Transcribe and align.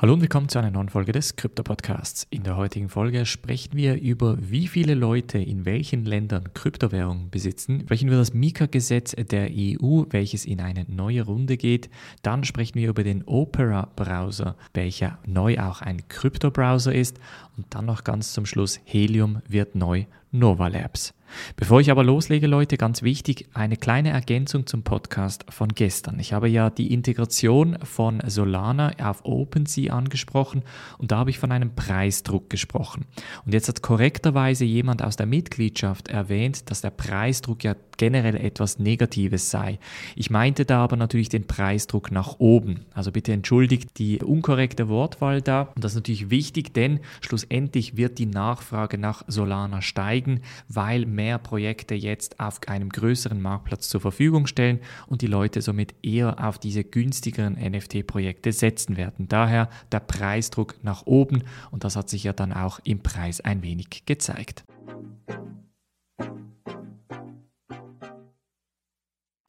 Hallo 0.00 0.12
und 0.12 0.20
willkommen 0.20 0.48
zu 0.48 0.60
einer 0.60 0.70
neuen 0.70 0.90
Folge 0.90 1.10
des 1.10 1.34
Krypto 1.34 1.64
Podcasts. 1.64 2.24
In 2.30 2.44
der 2.44 2.56
heutigen 2.56 2.88
Folge 2.88 3.26
sprechen 3.26 3.72
wir 3.72 4.00
über, 4.00 4.36
wie 4.38 4.68
viele 4.68 4.94
Leute 4.94 5.38
in 5.38 5.64
welchen 5.64 6.04
Ländern 6.04 6.54
Kryptowährungen 6.54 7.30
besitzen. 7.30 7.80
Sprechen 7.80 8.08
wir 8.08 8.16
das 8.16 8.32
Mika-Gesetz 8.32 9.16
der 9.16 9.48
EU, 9.50 10.04
welches 10.10 10.44
in 10.44 10.60
eine 10.60 10.84
neue 10.88 11.22
Runde 11.22 11.56
geht. 11.56 11.90
Dann 12.22 12.44
sprechen 12.44 12.76
wir 12.76 12.90
über 12.90 13.02
den 13.02 13.24
Opera-Browser, 13.24 14.54
welcher 14.72 15.18
neu 15.26 15.58
auch 15.58 15.82
ein 15.82 16.06
Krypto-Browser 16.06 16.94
ist. 16.94 17.18
Und 17.56 17.66
dann 17.70 17.86
noch 17.86 18.04
ganz 18.04 18.32
zum 18.32 18.46
Schluss, 18.46 18.78
Helium 18.84 19.42
wird 19.48 19.74
neu 19.74 20.04
Nova 20.30 20.68
Labs. 20.68 21.12
Bevor 21.56 21.80
ich 21.80 21.90
aber 21.90 22.04
loslege, 22.04 22.46
Leute, 22.46 22.76
ganz 22.76 23.02
wichtig, 23.02 23.48
eine 23.54 23.76
kleine 23.76 24.10
Ergänzung 24.10 24.66
zum 24.66 24.82
Podcast 24.82 25.44
von 25.48 25.68
gestern. 25.68 26.18
Ich 26.18 26.32
habe 26.32 26.48
ja 26.48 26.70
die 26.70 26.92
Integration 26.92 27.78
von 27.82 28.22
Solana 28.26 28.92
auf 29.02 29.24
OpenSea 29.24 29.92
angesprochen 29.92 30.62
und 30.98 31.12
da 31.12 31.18
habe 31.18 31.30
ich 31.30 31.38
von 31.38 31.52
einem 31.52 31.74
Preisdruck 31.74 32.50
gesprochen. 32.50 33.04
Und 33.44 33.54
jetzt 33.54 33.68
hat 33.68 33.82
korrekterweise 33.82 34.64
jemand 34.64 35.02
aus 35.02 35.16
der 35.16 35.26
Mitgliedschaft 35.26 36.08
erwähnt, 36.08 36.70
dass 36.70 36.80
der 36.80 36.90
Preisdruck 36.90 37.64
ja 37.64 37.74
generell 37.98 38.36
etwas 38.36 38.78
Negatives 38.78 39.50
sei. 39.50 39.78
Ich 40.16 40.30
meinte 40.30 40.64
da 40.64 40.84
aber 40.84 40.96
natürlich 40.96 41.28
den 41.28 41.46
Preisdruck 41.46 42.10
nach 42.10 42.36
oben. 42.38 42.86
Also 42.94 43.12
bitte 43.12 43.32
entschuldigt 43.32 43.98
die 43.98 44.18
unkorrekte 44.20 44.88
Wortwahl 44.88 45.42
da. 45.42 45.72
Und 45.74 45.84
das 45.84 45.92
ist 45.92 45.96
natürlich 45.96 46.30
wichtig, 46.30 46.72
denn 46.72 47.00
schlussendlich 47.20 47.96
wird 47.96 48.18
die 48.18 48.26
Nachfrage 48.26 48.96
nach 48.96 49.24
Solana 49.26 49.82
steigen, 49.82 50.40
weil 50.68 51.04
mehr 51.18 51.38
Projekte 51.38 51.96
jetzt 51.96 52.38
auf 52.38 52.60
einem 52.68 52.90
größeren 52.90 53.42
Marktplatz 53.42 53.88
zur 53.88 54.00
Verfügung 54.00 54.46
stellen 54.46 54.78
und 55.08 55.20
die 55.20 55.26
Leute 55.26 55.62
somit 55.62 55.96
eher 56.00 56.46
auf 56.46 56.58
diese 56.60 56.84
günstigeren 56.84 57.54
NFT-Projekte 57.54 58.52
setzen 58.52 58.96
werden. 58.96 59.26
Daher 59.26 59.68
der 59.90 59.98
Preisdruck 59.98 60.76
nach 60.84 61.06
oben 61.06 61.42
und 61.72 61.82
das 61.82 61.96
hat 61.96 62.08
sich 62.08 62.22
ja 62.22 62.32
dann 62.32 62.52
auch 62.52 62.78
im 62.84 63.00
Preis 63.00 63.40
ein 63.40 63.64
wenig 63.64 64.06
gezeigt. 64.06 64.64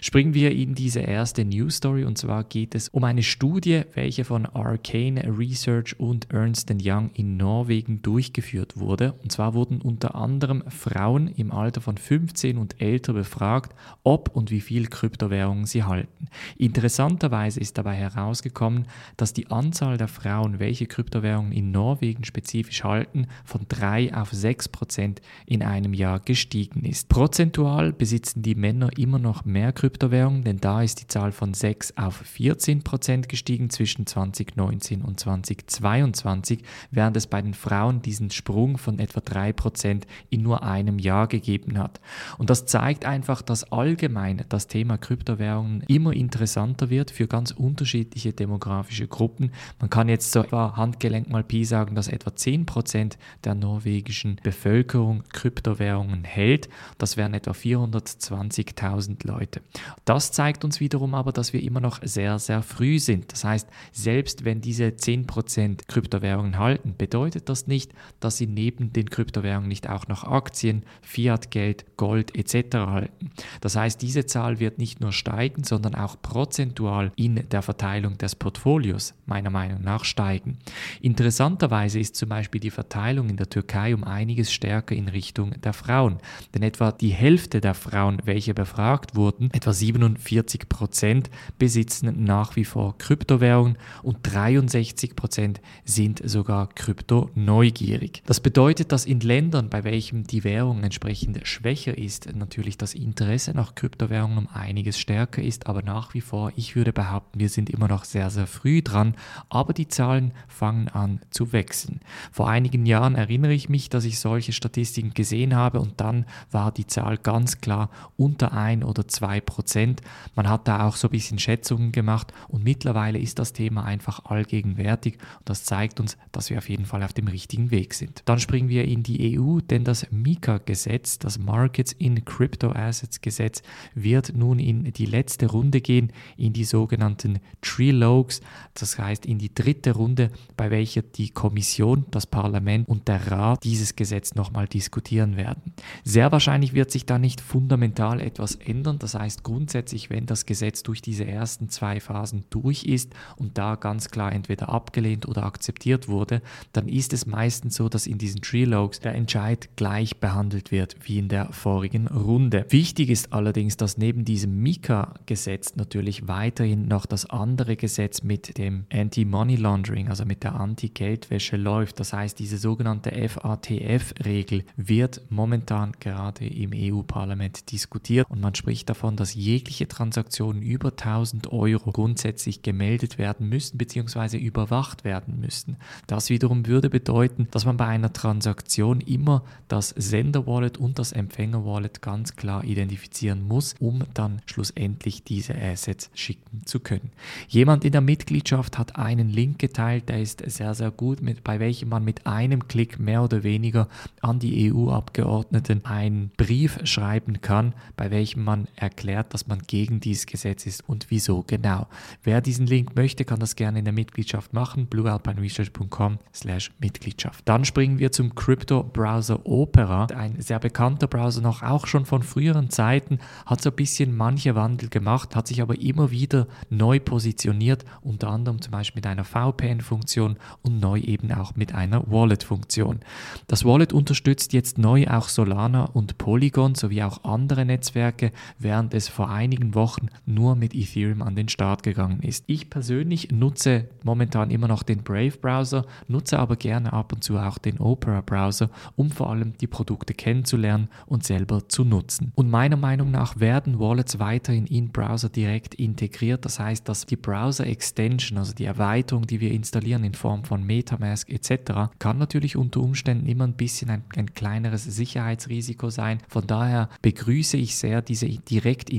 Springen 0.01 0.33
wir 0.33 0.53
in 0.53 0.75
diese 0.75 1.01
erste 1.01 1.43
News 1.43 1.75
Story 1.75 2.05
und 2.05 2.17
zwar 2.17 2.45
geht 2.45 2.73
es 2.73 2.87
um 2.87 3.03
eine 3.03 3.21
Studie, 3.21 3.81
welche 3.95 4.23
von 4.23 4.45
Arcane 4.45 5.21
Research 5.37 5.99
und 5.99 6.31
Ernst 6.31 6.71
Young 6.81 7.09
in 7.15 7.35
Norwegen 7.35 8.01
durchgeführt 8.01 8.77
wurde. 8.77 9.11
Und 9.21 9.33
zwar 9.33 9.53
wurden 9.53 9.81
unter 9.81 10.15
anderem 10.15 10.63
Frauen 10.69 11.27
im 11.27 11.51
Alter 11.51 11.81
von 11.81 11.97
15 11.97 12.57
und 12.57 12.81
älter 12.81 13.11
befragt, 13.11 13.75
ob 14.03 14.33
und 14.33 14.51
wie 14.51 14.61
viel 14.61 14.87
Kryptowährungen 14.87 15.65
sie 15.65 15.83
halten. 15.83 16.29
Interessanterweise 16.57 17.59
ist 17.59 17.77
dabei 17.77 17.95
herausgekommen, 17.95 18.85
dass 19.17 19.33
die 19.33 19.51
Anzahl 19.51 19.97
der 19.97 20.07
Frauen, 20.07 20.59
welche 20.59 20.85
Kryptowährungen 20.85 21.51
in 21.51 21.71
Norwegen 21.71 22.23
spezifisch 22.23 22.85
halten, 22.85 23.27
von 23.43 23.65
3 23.67 24.15
auf 24.15 24.31
6 24.31 24.69
Prozent 24.69 25.21
in 25.45 25.61
einem 25.61 25.93
Jahr 25.93 26.21
gestiegen 26.21 26.85
ist. 26.85 27.09
Prozentual 27.09 27.91
besitzen 27.91 28.43
die 28.43 28.55
Männer 28.55 28.97
immer 28.97 29.19
noch 29.19 29.43
mehr 29.43 29.73
Kryptowährungen 29.73 29.88
Kryptowährungen, 29.89 30.43
denn 30.43 30.59
da 30.59 30.83
ist 30.83 31.01
die 31.01 31.07
Zahl 31.07 31.31
von 31.31 31.55
6 31.55 31.97
auf 31.97 32.17
14 32.17 32.83
Prozent 32.83 33.27
gestiegen 33.27 33.71
zwischen 33.71 34.05
2019 34.05 35.01
und 35.01 35.19
2022, 35.19 36.61
während 36.91 37.17
es 37.17 37.25
bei 37.25 37.41
den 37.41 37.55
Frauen 37.55 38.03
diesen 38.03 38.29
Sprung 38.29 38.77
von 38.77 38.99
etwa 38.99 39.19
3 39.19 39.51
Prozent 39.51 40.05
in 40.29 40.43
nur 40.43 40.61
einem 40.61 40.99
Jahr 40.99 41.25
gegeben 41.25 41.79
hat. 41.79 41.99
Und 42.37 42.51
das 42.51 42.67
zeigt 42.67 43.03
einfach, 43.03 43.41
dass 43.41 43.71
allgemein 43.71 44.45
das 44.49 44.67
Thema 44.67 44.99
Kryptowährungen 44.99 45.83
immer 45.87 46.13
interessanter 46.13 46.91
wird 46.91 47.09
für 47.09 47.25
ganz 47.25 47.49
unterschiedliche 47.49 48.31
demografische 48.31 49.07
Gruppen. 49.07 49.51
Man 49.79 49.89
kann 49.89 50.07
jetzt 50.07 50.31
so 50.31 50.41
etwa 50.41 50.75
Handgelenk 50.75 51.31
mal 51.31 51.43
Pi 51.43 51.65
sagen, 51.65 51.95
dass 51.95 52.09
etwa 52.09 52.35
10 52.35 52.67
Prozent 52.67 53.17
der 53.43 53.55
norwegischen 53.55 54.39
Bevölkerung 54.43 55.23
Kryptowährungen 55.33 56.25
hält. 56.25 56.69
Das 56.99 57.17
wären 57.17 57.33
etwa 57.33 57.51
420.000 57.51 59.25
Leute. 59.25 59.61
Das 60.05 60.31
zeigt 60.31 60.63
uns 60.63 60.79
wiederum 60.79 61.13
aber, 61.13 61.31
dass 61.31 61.53
wir 61.53 61.61
immer 61.61 61.79
noch 61.79 61.99
sehr, 62.03 62.39
sehr 62.39 62.61
früh 62.61 62.99
sind. 62.99 63.31
Das 63.31 63.43
heißt, 63.43 63.67
selbst 63.91 64.45
wenn 64.45 64.61
diese 64.61 64.85
10% 64.85 65.87
Kryptowährungen 65.87 66.57
halten, 66.57 66.95
bedeutet 66.97 67.49
das 67.49 67.67
nicht, 67.67 67.91
dass 68.19 68.37
sie 68.37 68.47
neben 68.47 68.93
den 68.93 69.09
Kryptowährungen 69.09 69.67
nicht 69.67 69.89
auch 69.89 70.07
noch 70.07 70.23
Aktien, 70.23 70.83
Fiatgeld, 71.01 71.85
Gold 71.97 72.35
etc. 72.35 72.77
halten. 72.77 73.31
Das 73.61 73.75
heißt, 73.75 74.01
diese 74.01 74.25
Zahl 74.25 74.59
wird 74.59 74.77
nicht 74.77 75.01
nur 75.01 75.11
steigen, 75.11 75.63
sondern 75.63 75.95
auch 75.95 76.15
prozentual 76.21 77.11
in 77.15 77.47
der 77.49 77.61
Verteilung 77.61 78.17
des 78.17 78.35
Portfolios 78.35 79.13
meiner 79.25 79.49
Meinung 79.49 79.81
nach 79.81 80.05
steigen. 80.05 80.57
Interessanterweise 81.01 81.99
ist 81.99 82.15
zum 82.15 82.29
Beispiel 82.29 82.61
die 82.61 82.71
Verteilung 82.71 83.29
in 83.29 83.37
der 83.37 83.49
Türkei 83.49 83.93
um 83.93 84.03
einiges 84.03 84.51
stärker 84.51 84.95
in 84.95 85.07
Richtung 85.07 85.59
der 85.61 85.73
Frauen. 85.73 86.17
Denn 86.53 86.63
etwa 86.63 86.91
die 86.91 87.09
Hälfte 87.09 87.61
der 87.61 87.73
Frauen, 87.73 88.21
welche 88.25 88.53
befragt 88.53 89.15
wurden, 89.15 89.49
etwa 89.51 89.68
Etwa 89.69 89.73
47 89.73 90.67
Prozent 90.67 91.29
besitzen 91.59 92.23
nach 92.23 92.55
wie 92.55 92.65
vor 92.65 92.97
Kryptowährungen 92.97 93.77
und 94.01 94.17
63 94.23 95.15
Prozent 95.15 95.61
sind 95.85 96.27
sogar 96.27 96.69
krypto-neugierig. 96.69 98.23
Das 98.25 98.39
bedeutet, 98.39 98.91
dass 98.91 99.05
in 99.05 99.19
Ländern, 99.19 99.69
bei 99.69 99.83
welchen 99.83 100.23
die 100.23 100.43
Währung 100.43 100.83
entsprechend 100.83 101.45
schwächer 101.47 101.95
ist, 101.95 102.33
natürlich 102.33 102.79
das 102.79 102.95
Interesse 102.95 103.51
nach 103.51 103.75
Kryptowährungen 103.75 104.39
um 104.39 104.47
einiges 104.47 104.97
stärker 104.97 105.43
ist, 105.43 105.67
aber 105.67 105.83
nach 105.83 106.15
wie 106.15 106.21
vor, 106.21 106.51
ich 106.55 106.75
würde 106.75 106.91
behaupten, 106.91 107.39
wir 107.39 107.49
sind 107.49 107.69
immer 107.69 107.87
noch 107.87 108.05
sehr, 108.05 108.31
sehr 108.31 108.47
früh 108.47 108.81
dran, 108.81 109.13
aber 109.49 109.73
die 109.73 109.87
Zahlen 109.87 110.31
fangen 110.47 110.87
an 110.87 111.19
zu 111.29 111.53
wechseln. 111.53 111.99
Vor 112.31 112.49
einigen 112.49 112.87
Jahren 112.87 113.13
erinnere 113.13 113.53
ich 113.53 113.69
mich, 113.69 113.89
dass 113.89 114.05
ich 114.05 114.17
solche 114.17 114.51
Statistiken 114.51 115.13
gesehen 115.13 115.55
habe 115.55 115.79
und 115.79 116.01
dann 116.01 116.25
war 116.49 116.71
die 116.71 116.87
Zahl 116.87 117.19
ganz 117.19 117.61
klar 117.61 117.91
unter 118.17 118.53
ein 118.53 118.83
oder 118.83 119.07
zwei 119.07 119.39
Prozent 119.39 119.58
Prozent. 119.59 120.01
Man 120.35 120.47
hat 120.47 120.69
da 120.69 120.87
auch 120.87 120.95
so 120.95 121.09
ein 121.09 121.11
bisschen 121.11 121.37
Schätzungen 121.37 121.91
gemacht 121.91 122.31
und 122.47 122.63
mittlerweile 122.63 123.19
ist 123.19 123.39
das 123.39 123.51
Thema 123.51 123.83
einfach 123.83 124.23
allgegenwärtig 124.23 125.15
und 125.15 125.49
das 125.49 125.65
zeigt 125.65 125.99
uns, 125.99 126.17
dass 126.31 126.49
wir 126.49 126.59
auf 126.59 126.69
jeden 126.69 126.85
Fall 126.85 127.03
auf 127.03 127.11
dem 127.11 127.27
richtigen 127.27 127.69
Weg 127.69 127.93
sind. 127.93 128.21
Dann 128.23 128.39
springen 128.39 128.69
wir 128.69 128.85
in 128.85 129.03
die 129.03 129.37
EU, 129.37 129.59
denn 129.59 129.83
das 129.83 130.09
MiCA-Gesetz, 130.11 131.19
das 131.19 131.39
Markets 131.39 131.91
in 131.91 132.23
Crypto 132.23 132.71
Assets 132.71 133.19
Gesetz, 133.19 133.61
wird 133.93 134.33
nun 134.33 134.59
in 134.59 134.93
die 134.93 135.05
letzte 135.05 135.47
Runde 135.47 135.81
gehen, 135.81 136.13
in 136.37 136.53
die 136.53 136.63
sogenannten 136.63 137.39
Trilogues, 137.59 138.39
das 138.75 138.97
heißt 138.97 139.25
in 139.25 139.39
die 139.39 139.53
dritte 139.53 139.91
Runde, 139.91 140.31
bei 140.55 140.71
welcher 140.71 141.01
die 141.01 141.31
Kommission, 141.31 142.05
das 142.11 142.25
Parlament 142.25 142.87
und 142.87 143.09
der 143.09 143.29
Rat 143.29 143.65
dieses 143.65 143.97
Gesetz 143.97 144.35
nochmal 144.35 144.69
diskutieren 144.69 145.35
werden. 145.35 145.73
Sehr 146.05 146.31
wahrscheinlich 146.31 146.73
wird 146.73 146.91
sich 146.91 147.05
da 147.05 147.19
nicht 147.19 147.41
fundamental 147.41 148.21
etwas 148.21 148.55
ändern, 148.55 148.99
das 148.99 149.15
heißt 149.15 149.43
grundsätzlich, 149.49 150.11
wenn 150.11 150.27
das 150.27 150.45
Gesetz 150.45 150.83
durch 150.83 151.01
diese 151.01 151.25
ersten 151.25 151.69
zwei 151.69 151.99
Phasen 151.99 152.43
durch 152.51 152.83
ist 152.83 153.15
und 153.35 153.57
da 153.57 153.73
ganz 153.73 154.09
klar 154.09 154.31
entweder 154.31 154.69
abgelehnt 154.69 155.27
oder 155.27 155.43
akzeptiert 155.43 156.07
wurde, 156.07 156.43
dann 156.71 156.87
ist 156.87 157.13
es 157.13 157.25
meistens 157.25 157.73
so, 157.73 157.89
dass 157.89 158.05
in 158.05 158.19
diesen 158.19 158.41
Trilogues 158.41 158.99
der 158.99 159.15
Entscheid 159.15 159.67
gleich 159.75 160.17
behandelt 160.17 160.71
wird 160.71 160.97
wie 161.01 161.17
in 161.17 161.29
der 161.29 161.51
vorigen 161.51 162.07
Runde. 162.07 162.67
Wichtig 162.69 163.09
ist 163.09 163.33
allerdings, 163.33 163.75
dass 163.75 163.97
neben 163.97 164.23
diesem 164.23 164.61
Mika-Gesetz 164.61 165.75
natürlich 165.75 166.27
weiterhin 166.27 166.87
noch 166.87 167.07
das 167.07 167.27
andere 167.27 167.75
Gesetz 167.75 168.21
mit 168.21 168.59
dem 168.59 168.85
Anti-Money 168.93 169.55
Laundering, 169.55 170.09
also 170.09 170.25
mit 170.25 170.43
der 170.43 170.59
Anti-Geldwäsche 170.59 171.57
läuft. 171.57 171.99
Das 171.99 172.13
heißt, 172.13 172.37
diese 172.37 172.59
sogenannte 172.59 173.09
FATF-Regel 173.27 174.63
wird 174.77 175.21
momentan 175.29 175.93
gerade 175.99 176.45
im 176.45 176.71
EU-Parlament 176.75 177.71
diskutiert 177.71 178.29
und 178.29 178.41
man 178.41 178.53
spricht 178.53 178.89
davon, 178.89 179.15
dass 179.15 179.38
jegliche 179.39 179.87
Transaktionen 179.87 180.61
über 180.61 180.89
1000 180.89 181.51
Euro 181.51 181.91
grundsätzlich 181.91 182.61
gemeldet 182.61 183.17
werden 183.17 183.47
müssen 183.47 183.77
bzw. 183.77 184.37
überwacht 184.37 185.03
werden 185.03 185.39
müssen. 185.39 185.77
Das 186.07 186.29
wiederum 186.29 186.67
würde 186.67 186.89
bedeuten, 186.89 187.47
dass 187.51 187.65
man 187.65 187.77
bei 187.77 187.85
einer 187.85 188.11
Transaktion 188.11 188.99
immer 189.01 189.43
das 189.67 189.89
Sender-Wallet 189.89 190.77
und 190.77 190.99
das 190.99 191.13
Empfänger-Wallet 191.13 192.01
ganz 192.01 192.35
klar 192.35 192.63
identifizieren 192.63 193.41
muss, 193.47 193.75
um 193.79 194.03
dann 194.13 194.41
schlussendlich 194.45 195.23
diese 195.23 195.55
Assets 195.55 196.09
schicken 196.13 196.65
zu 196.65 196.79
können. 196.79 197.11
Jemand 197.47 197.85
in 197.85 197.93
der 197.93 198.01
Mitgliedschaft 198.01 198.77
hat 198.77 198.97
einen 198.97 199.29
Link 199.29 199.59
geteilt, 199.59 200.09
der 200.09 200.21
ist 200.21 200.43
sehr, 200.45 200.75
sehr 200.75 200.91
gut, 200.91 201.21
mit, 201.21 201.43
bei 201.43 201.59
welchem 201.59 201.89
man 201.89 202.03
mit 202.03 202.27
einem 202.27 202.67
Klick 202.67 202.99
mehr 202.99 203.23
oder 203.23 203.43
weniger 203.43 203.87
an 204.21 204.39
die 204.39 204.71
EU-Abgeordneten 204.71 205.85
einen 205.85 206.31
Brief 206.35 206.79
schreiben 206.83 207.41
kann, 207.41 207.73
bei 207.95 208.11
welchem 208.11 208.43
man 208.43 208.67
erklärt, 208.75 209.28
dass 209.33 209.47
man 209.47 209.59
gegen 209.67 209.99
dieses 209.99 210.25
Gesetz 210.25 210.65
ist 210.65 210.87
und 210.87 211.07
wieso 211.09 211.43
genau. 211.45 211.87
Wer 212.23 212.41
diesen 212.41 212.67
Link 212.67 212.95
möchte, 212.95 213.25
kann 213.25 213.39
das 213.39 213.55
gerne 213.55 213.79
in 213.79 213.85
der 213.85 213.93
Mitgliedschaft 213.93 214.53
machen, 214.53 214.87
bluealpineresearch.com 214.87 216.19
slash 216.33 216.71
Mitgliedschaft. 216.79 217.47
Dann 217.47 217.65
springen 217.65 217.99
wir 217.99 218.11
zum 218.11 218.35
Crypto-Browser 218.35 219.45
Opera, 219.45 220.05
ein 220.05 220.41
sehr 220.41 220.59
bekannter 220.59 221.07
Browser 221.07 221.41
noch, 221.41 221.63
auch 221.63 221.87
schon 221.87 222.05
von 222.05 222.23
früheren 222.23 222.69
Zeiten, 222.69 223.19
hat 223.45 223.61
so 223.61 223.69
ein 223.69 223.75
bisschen 223.75 224.15
manche 224.15 224.55
Wandel 224.55 224.89
gemacht, 224.89 225.35
hat 225.35 225.47
sich 225.47 225.61
aber 225.61 225.79
immer 225.79 226.11
wieder 226.11 226.47
neu 226.69 226.99
positioniert, 226.99 227.85
unter 228.01 228.29
anderem 228.29 228.61
zum 228.61 228.71
Beispiel 228.71 228.99
mit 228.99 229.07
einer 229.07 229.23
VPN-Funktion 229.23 230.37
und 230.61 230.79
neu 230.79 230.99
eben 230.99 231.31
auch 231.31 231.55
mit 231.55 231.73
einer 231.75 232.09
Wallet-Funktion. 232.09 232.99
Das 233.47 233.65
Wallet 233.65 233.93
unterstützt 233.93 234.53
jetzt 234.53 234.77
neu 234.77 235.07
auch 235.07 235.27
Solana 235.29 235.85
und 235.85 236.17
Polygon 236.17 236.75
sowie 236.75 237.03
auch 237.03 237.23
andere 237.23 237.65
Netzwerke, 237.65 238.31
während 238.57 238.93
es 238.93 239.08
vor 239.09 239.29
einigen 239.29 239.75
Wochen 239.75 240.07
nur 240.25 240.55
mit 240.55 240.75
Ethereum 240.75 241.21
an 241.21 241.35
den 241.35 241.49
Start 241.49 241.83
gegangen 241.83 242.21
ist. 242.21 242.43
Ich 242.47 242.69
persönlich 242.69 243.31
nutze 243.31 243.89
momentan 244.03 244.51
immer 244.51 244.67
noch 244.67 244.83
den 244.83 245.03
Brave 245.03 245.37
Browser, 245.37 245.85
nutze 246.07 246.39
aber 246.39 246.55
gerne 246.55 246.93
ab 246.93 247.13
und 247.13 247.23
zu 247.23 247.37
auch 247.37 247.57
den 247.57 247.79
Opera 247.79 248.21
Browser, 248.21 248.69
um 248.95 249.11
vor 249.11 249.29
allem 249.29 249.53
die 249.57 249.67
Produkte 249.67 250.13
kennenzulernen 250.13 250.89
und 251.05 251.23
selber 251.23 251.67
zu 251.67 251.83
nutzen. 251.83 252.31
Und 252.35 252.49
meiner 252.49 252.77
Meinung 252.77 253.11
nach 253.11 253.39
werden 253.39 253.79
Wallets 253.79 254.19
weiterhin 254.19 254.65
in 254.67 254.89
Browser 254.89 255.29
direkt 255.29 255.75
integriert. 255.75 256.45
Das 256.45 256.59
heißt, 256.59 256.87
dass 256.87 257.05
die 257.05 257.15
Browser 257.15 257.67
Extension, 257.67 258.37
also 258.37 258.53
die 258.53 258.65
Erweiterung, 258.65 259.25
die 259.27 259.39
wir 259.39 259.51
installieren 259.51 260.03
in 260.03 260.13
Form 260.13 260.43
von 260.43 260.63
Metamask 260.63 261.29
etc., 261.29 261.89
kann 261.99 262.17
natürlich 262.17 262.55
unter 262.55 262.81
Umständen 262.81 263.27
immer 263.27 263.45
ein 263.45 263.53
bisschen 263.53 263.89
ein, 263.89 264.03
ein 264.15 264.33
kleineres 264.33 264.83
Sicherheitsrisiko 264.83 265.89
sein. 265.89 266.19
Von 266.27 266.47
daher 266.47 266.89
begrüße 267.01 267.57
ich 267.57 267.75
sehr 267.75 268.01
diese 268.01 268.27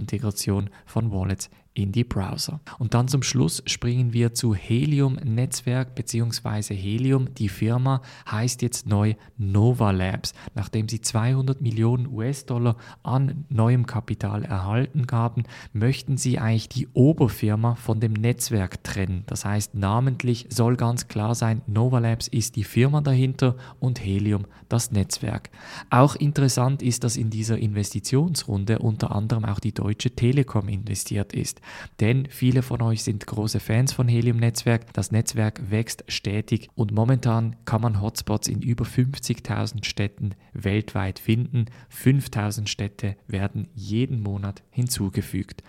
Direktintegration 0.00 0.70
von 0.86 1.12
Wallets 1.12 1.50
in 1.74 1.92
die 1.92 2.04
Browser. 2.04 2.60
Und 2.78 2.94
dann 2.94 3.08
zum 3.08 3.22
Schluss 3.22 3.62
springen 3.66 4.12
wir 4.12 4.34
zu 4.34 4.54
Helium 4.54 5.14
Netzwerk 5.14 5.94
bzw. 5.94 6.74
Helium. 6.74 7.32
Die 7.34 7.48
Firma 7.48 8.02
heißt 8.30 8.62
jetzt 8.62 8.86
neu 8.86 9.14
Nova 9.38 9.92
Labs, 9.92 10.34
nachdem 10.54 10.88
sie 10.88 11.00
200 11.00 11.60
Millionen 11.60 12.08
US-Dollar 12.08 12.76
an 13.02 13.44
neuem 13.48 13.86
Kapital 13.86 14.44
erhalten 14.44 15.06
haben, 15.10 15.44
möchten 15.72 16.16
sie 16.16 16.38
eigentlich 16.38 16.68
die 16.68 16.88
Oberfirma 16.92 17.76
von 17.76 18.00
dem 18.00 18.12
Netzwerk 18.12 18.82
trennen. 18.82 19.22
Das 19.26 19.44
heißt, 19.44 19.74
namentlich 19.74 20.46
soll 20.50 20.76
ganz 20.76 21.08
klar 21.08 21.34
sein, 21.34 21.62
Nova 21.66 22.00
Labs 22.00 22.26
ist 22.28 22.56
die 22.56 22.64
Firma 22.64 23.00
dahinter 23.00 23.56
und 23.78 24.04
Helium 24.04 24.46
das 24.68 24.90
Netzwerk. 24.90 25.50
Auch 25.88 26.16
interessant 26.16 26.82
ist, 26.82 27.04
dass 27.04 27.16
in 27.16 27.30
dieser 27.30 27.58
Investitionsrunde 27.58 28.80
unter 28.80 29.14
anderem 29.14 29.44
auch 29.44 29.60
die 29.60 29.72
Deutsche 29.72 30.10
Telekom 30.10 30.68
investiert 30.68 31.32
ist. 31.32 31.60
Denn 32.00 32.26
viele 32.30 32.62
von 32.62 32.82
euch 32.82 33.02
sind 33.02 33.26
große 33.26 33.60
Fans 33.60 33.92
von 33.92 34.08
Helium 34.08 34.38
Netzwerk. 34.38 34.92
Das 34.92 35.12
Netzwerk 35.12 35.70
wächst 35.70 36.04
stetig 36.08 36.68
und 36.74 36.92
momentan 36.92 37.56
kann 37.64 37.82
man 37.82 38.00
Hotspots 38.00 38.48
in 38.48 38.62
über 38.62 38.84
50.000 38.84 39.84
Städten 39.84 40.34
weltweit 40.52 41.18
finden. 41.18 41.66
5.000 41.94 42.66
Städte 42.66 43.16
werden 43.26 43.68
jeden 43.74 44.22
Monat 44.22 44.62
hinzugefügt. 44.70 45.62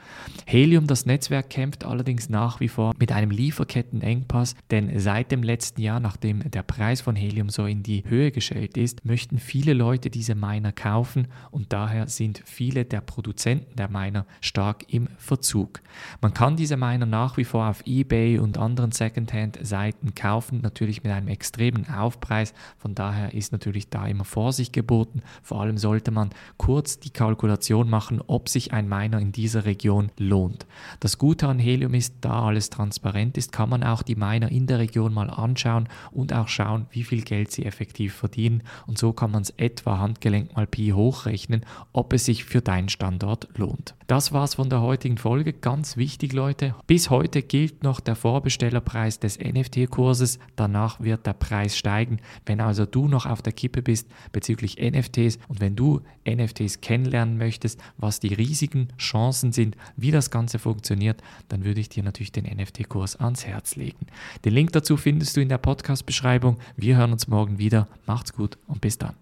Helium, 0.45 0.87
das 0.87 1.05
Netzwerk, 1.05 1.49
kämpft 1.49 1.83
allerdings 1.83 2.29
nach 2.29 2.59
wie 2.59 2.67
vor 2.67 2.93
mit 2.99 3.11
einem 3.11 3.31
Lieferkettenengpass, 3.31 4.55
denn 4.69 4.99
seit 4.99 5.31
dem 5.31 5.43
letzten 5.43 5.81
Jahr, 5.81 5.99
nachdem 5.99 6.49
der 6.49 6.63
Preis 6.63 7.01
von 7.01 7.15
Helium 7.15 7.49
so 7.49 7.65
in 7.65 7.83
die 7.83 8.03
Höhe 8.07 8.31
geschält 8.31 8.77
ist, 8.77 9.05
möchten 9.05 9.37
viele 9.39 9.73
Leute 9.73 10.09
diese 10.09 10.35
Miner 10.35 10.71
kaufen 10.71 11.27
und 11.51 11.73
daher 11.73 12.07
sind 12.07 12.41
viele 12.45 12.85
der 12.85 13.01
Produzenten 13.01 13.75
der 13.75 13.89
Miner 13.89 14.25
stark 14.39 14.85
im 14.93 15.07
Verzug. 15.17 15.80
Man 16.21 16.33
kann 16.33 16.55
diese 16.55 16.77
Miner 16.77 17.05
nach 17.05 17.37
wie 17.37 17.43
vor 17.43 17.67
auf 17.67 17.83
eBay 17.85 18.39
und 18.39 18.57
anderen 18.57 18.91
Secondhand-Seiten 18.91 20.15
kaufen, 20.15 20.61
natürlich 20.61 21.03
mit 21.03 21.11
einem 21.11 21.27
extremen 21.27 21.89
Aufpreis. 21.89 22.53
Von 22.77 22.95
daher 22.95 23.33
ist 23.33 23.51
natürlich 23.51 23.89
da 23.89 24.07
immer 24.07 24.25
Vorsicht 24.25 24.73
geboten. 24.73 25.21
Vor 25.41 25.61
allem 25.61 25.77
sollte 25.77 26.11
man 26.11 26.29
kurz 26.57 26.99
die 26.99 27.09
Kalkulation 27.09 27.89
machen, 27.89 28.21
ob 28.25 28.49
sich 28.49 28.73
ein 28.73 28.87
Miner 28.87 29.19
in 29.19 29.31
dieser 29.31 29.65
Region 29.65 30.11
lohnt. 30.17 30.65
Das 30.99 31.17
Gute 31.17 31.47
an 31.47 31.59
Helium 31.59 31.93
ist, 31.93 32.15
da 32.21 32.43
alles 32.43 32.69
transparent 32.69 33.37
ist, 33.37 33.51
kann 33.51 33.69
man 33.69 33.83
auch 33.83 34.01
die 34.01 34.15
Miner 34.15 34.51
in 34.51 34.67
der 34.67 34.79
Region 34.79 35.13
mal 35.13 35.29
anschauen 35.29 35.87
und 36.11 36.33
auch 36.33 36.47
schauen, 36.47 36.87
wie 36.91 37.03
viel 37.03 37.23
Geld 37.23 37.51
sie 37.51 37.65
effektiv 37.65 38.13
verdienen. 38.13 38.63
Und 38.87 38.97
so 38.97 39.13
kann 39.13 39.31
man 39.31 39.43
es 39.43 39.51
etwa 39.51 39.99
Handgelenk 39.99 40.55
mal 40.55 40.67
Pi 40.67 40.89
hochrechnen, 40.89 41.65
ob 41.93 42.13
es 42.13 42.25
sich 42.25 42.43
für 42.43 42.61
deinen 42.61 42.89
Standort 42.89 43.47
lohnt. 43.57 43.95
Das 44.07 44.33
war's 44.33 44.55
von 44.55 44.69
der 44.69 44.81
heutigen 44.81 45.17
Folge. 45.17 45.53
Ganz 45.53 45.70
wichtig, 45.95 46.33
Leute. 46.33 46.75
Bis 46.85 47.09
heute 47.09 47.41
gilt 47.41 47.81
noch 47.81 48.01
der 48.01 48.15
Vorbestellerpreis 48.15 49.19
des 49.19 49.39
NFT-Kurses. 49.39 50.37
Danach 50.55 50.99
wird 50.99 51.25
der 51.25 51.33
Preis 51.33 51.77
steigen. 51.77 52.17
Wenn 52.45 52.59
also 52.59 52.85
du 52.85 53.07
noch 53.07 53.25
auf 53.25 53.41
der 53.41 53.53
Kippe 53.53 53.81
bist 53.81 54.07
bezüglich 54.31 54.77
NFTs 54.81 55.39
und 55.47 55.61
wenn 55.61 55.75
du 55.75 56.01
NFTs 56.27 56.81
kennenlernen 56.81 57.37
möchtest, 57.37 57.79
was 57.97 58.19
die 58.19 58.33
riesigen 58.33 58.89
Chancen 58.97 59.53
sind, 59.53 59.77
wie 59.95 60.11
das 60.11 60.29
Ganze 60.29 60.59
funktioniert, 60.59 61.21
dann 61.47 61.63
würde 61.63 61.79
ich 61.79 61.89
dir 61.89 62.03
natürlich 62.03 62.31
den 62.31 62.45
NFT-Kurs 62.45 63.15
ans 63.15 63.45
Herz 63.45 63.75
legen. 63.75 64.07
Den 64.43 64.53
Link 64.53 64.73
dazu 64.73 64.97
findest 64.97 65.37
du 65.37 65.41
in 65.41 65.49
der 65.49 65.57
Podcast-Beschreibung. 65.57 66.57
Wir 66.75 66.97
hören 66.97 67.13
uns 67.13 67.27
morgen 67.27 67.59
wieder. 67.59 67.87
Macht's 68.05 68.33
gut 68.33 68.57
und 68.67 68.81
bis 68.81 68.97
dann. 68.97 69.21